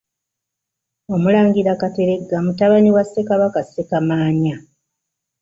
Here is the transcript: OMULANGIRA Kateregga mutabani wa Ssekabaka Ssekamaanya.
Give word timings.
OMULANGIRA 1.13 1.73
Kateregga 1.81 2.37
mutabani 2.45 2.89
wa 2.95 3.03
Ssekabaka 3.05 3.59
Ssekamaanya. 3.63 4.55